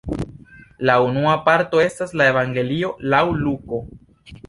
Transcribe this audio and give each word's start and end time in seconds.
La 0.91 0.95
unua 1.09 1.35
parto 1.49 1.83
estas 1.85 2.17
la 2.23 2.29
evangelio 2.33 2.93
laŭ 3.15 3.25
Luko. 3.47 3.87